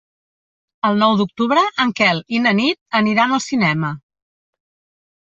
[0.87, 3.93] El nou d'octubre en Quel i na Nit aniran al cinema.